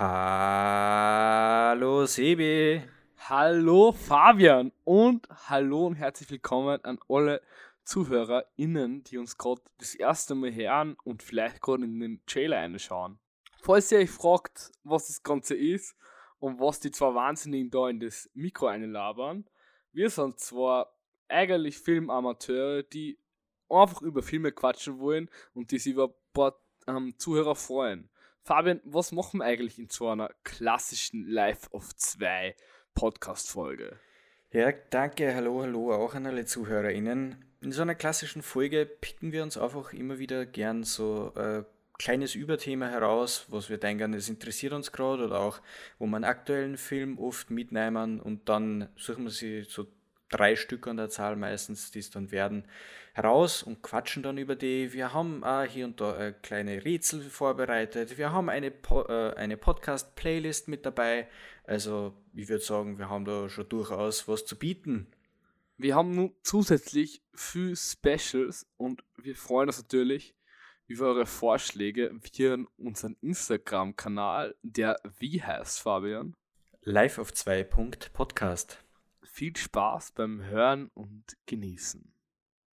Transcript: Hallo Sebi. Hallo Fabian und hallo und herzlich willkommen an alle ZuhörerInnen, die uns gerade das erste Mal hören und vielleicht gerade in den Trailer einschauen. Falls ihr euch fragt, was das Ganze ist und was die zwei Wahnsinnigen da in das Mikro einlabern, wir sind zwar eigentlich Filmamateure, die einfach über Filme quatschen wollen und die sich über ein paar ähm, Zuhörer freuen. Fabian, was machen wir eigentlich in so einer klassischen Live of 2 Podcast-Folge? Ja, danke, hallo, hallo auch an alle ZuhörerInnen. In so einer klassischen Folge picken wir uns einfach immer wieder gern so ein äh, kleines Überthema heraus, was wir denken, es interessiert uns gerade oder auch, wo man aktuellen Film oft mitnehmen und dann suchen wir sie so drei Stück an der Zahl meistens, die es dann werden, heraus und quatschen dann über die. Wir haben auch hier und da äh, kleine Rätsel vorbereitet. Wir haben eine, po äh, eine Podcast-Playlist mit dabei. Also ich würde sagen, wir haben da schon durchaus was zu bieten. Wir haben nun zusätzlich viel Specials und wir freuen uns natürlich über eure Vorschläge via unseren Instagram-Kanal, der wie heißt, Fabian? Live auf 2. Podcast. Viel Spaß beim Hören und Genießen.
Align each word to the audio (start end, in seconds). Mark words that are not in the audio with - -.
Hallo 0.00 1.96
Sebi. 2.06 2.84
Hallo 3.16 3.90
Fabian 3.90 4.70
und 4.84 5.26
hallo 5.48 5.88
und 5.88 5.96
herzlich 5.96 6.30
willkommen 6.30 6.78
an 6.84 7.00
alle 7.08 7.42
ZuhörerInnen, 7.82 9.02
die 9.02 9.18
uns 9.18 9.36
gerade 9.36 9.60
das 9.78 9.96
erste 9.96 10.36
Mal 10.36 10.54
hören 10.54 10.96
und 11.02 11.24
vielleicht 11.24 11.60
gerade 11.60 11.82
in 11.82 11.98
den 11.98 12.22
Trailer 12.26 12.58
einschauen. 12.58 13.18
Falls 13.60 13.90
ihr 13.90 13.98
euch 13.98 14.12
fragt, 14.12 14.70
was 14.84 15.08
das 15.08 15.24
Ganze 15.24 15.56
ist 15.56 15.96
und 16.38 16.60
was 16.60 16.78
die 16.78 16.92
zwei 16.92 17.12
Wahnsinnigen 17.16 17.72
da 17.72 17.88
in 17.88 17.98
das 17.98 18.30
Mikro 18.34 18.68
einlabern, 18.68 19.50
wir 19.90 20.10
sind 20.10 20.38
zwar 20.38 20.96
eigentlich 21.26 21.76
Filmamateure, 21.76 22.84
die 22.84 23.18
einfach 23.68 24.02
über 24.02 24.22
Filme 24.22 24.52
quatschen 24.52 25.00
wollen 25.00 25.28
und 25.54 25.72
die 25.72 25.80
sich 25.80 25.94
über 25.94 26.04
ein 26.04 26.14
paar 26.32 26.54
ähm, 26.86 27.18
Zuhörer 27.18 27.56
freuen. 27.56 28.08
Fabian, 28.48 28.80
was 28.82 29.12
machen 29.12 29.40
wir 29.40 29.44
eigentlich 29.44 29.78
in 29.78 29.90
so 29.90 30.08
einer 30.08 30.30
klassischen 30.42 31.28
Live 31.28 31.68
of 31.70 31.94
2 31.94 32.56
Podcast-Folge? 32.94 34.00
Ja, 34.52 34.72
danke, 34.88 35.34
hallo, 35.34 35.60
hallo 35.60 35.92
auch 35.92 36.14
an 36.14 36.24
alle 36.24 36.46
ZuhörerInnen. 36.46 37.44
In 37.60 37.72
so 37.72 37.82
einer 37.82 37.94
klassischen 37.94 38.40
Folge 38.40 38.86
picken 38.86 39.32
wir 39.32 39.42
uns 39.42 39.58
einfach 39.58 39.92
immer 39.92 40.18
wieder 40.18 40.46
gern 40.46 40.82
so 40.84 41.30
ein 41.34 41.60
äh, 41.60 41.64
kleines 41.98 42.34
Überthema 42.34 42.88
heraus, 42.88 43.44
was 43.48 43.68
wir 43.68 43.76
denken, 43.76 44.14
es 44.14 44.30
interessiert 44.30 44.72
uns 44.72 44.92
gerade 44.92 45.26
oder 45.26 45.40
auch, 45.40 45.60
wo 45.98 46.06
man 46.06 46.24
aktuellen 46.24 46.78
Film 46.78 47.18
oft 47.18 47.50
mitnehmen 47.50 48.18
und 48.18 48.48
dann 48.48 48.88
suchen 48.96 49.24
wir 49.24 49.30
sie 49.30 49.64
so 49.64 49.88
drei 50.30 50.56
Stück 50.56 50.86
an 50.86 50.96
der 50.96 51.08
Zahl 51.08 51.36
meistens, 51.36 51.90
die 51.90 52.00
es 52.00 52.10
dann 52.10 52.30
werden, 52.30 52.64
heraus 53.14 53.62
und 53.62 53.82
quatschen 53.82 54.22
dann 54.22 54.38
über 54.38 54.56
die. 54.56 54.92
Wir 54.92 55.12
haben 55.12 55.42
auch 55.42 55.64
hier 55.64 55.84
und 55.86 56.00
da 56.00 56.18
äh, 56.18 56.32
kleine 56.32 56.84
Rätsel 56.84 57.22
vorbereitet. 57.22 58.18
Wir 58.18 58.32
haben 58.32 58.48
eine, 58.48 58.70
po 58.70 59.02
äh, 59.02 59.34
eine 59.34 59.56
Podcast-Playlist 59.56 60.68
mit 60.68 60.86
dabei. 60.86 61.28
Also 61.64 62.14
ich 62.34 62.48
würde 62.48 62.64
sagen, 62.64 62.98
wir 62.98 63.10
haben 63.10 63.24
da 63.24 63.48
schon 63.48 63.68
durchaus 63.68 64.28
was 64.28 64.44
zu 64.44 64.58
bieten. 64.58 65.08
Wir 65.76 65.94
haben 65.94 66.14
nun 66.14 66.34
zusätzlich 66.42 67.22
viel 67.34 67.76
Specials 67.76 68.66
und 68.76 69.04
wir 69.16 69.36
freuen 69.36 69.68
uns 69.68 69.78
natürlich 69.78 70.34
über 70.88 71.06
eure 71.06 71.26
Vorschläge 71.26 72.10
via 72.22 72.56
unseren 72.78 73.16
Instagram-Kanal, 73.20 74.56
der 74.62 74.98
wie 75.18 75.42
heißt, 75.42 75.80
Fabian? 75.80 76.34
Live 76.82 77.18
auf 77.18 77.32
2. 77.32 77.64
Podcast. 77.64 78.87
Viel 79.30 79.56
Spaß 79.56 80.12
beim 80.12 80.42
Hören 80.42 80.88
und 80.94 81.36
Genießen. 81.46 82.12